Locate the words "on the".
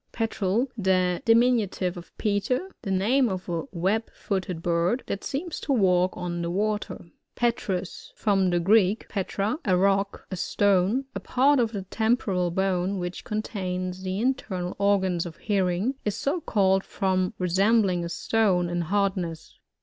6.17-6.49